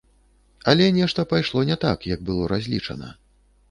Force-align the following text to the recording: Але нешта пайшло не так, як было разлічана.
Але 0.73 0.87
нешта 0.97 1.27
пайшло 1.35 1.59
не 1.71 1.79
так, 1.87 2.11
як 2.17 2.27
было 2.31 2.53
разлічана. 2.57 3.17